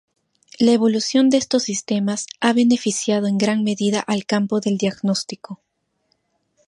La 0.57 0.71
evolución 0.71 1.29
de 1.29 1.37
estos 1.37 1.61
sistemas 1.61 2.25
ha 2.39 2.53
beneficiado 2.53 3.27
en 3.27 3.37
gran 3.37 3.63
medida 3.63 3.99
al 3.99 4.25
campo 4.25 4.59
del 4.59 4.79
diagnóstico. 4.79 5.61